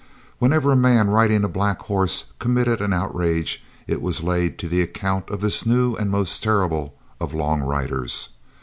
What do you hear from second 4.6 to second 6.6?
the account of this new and most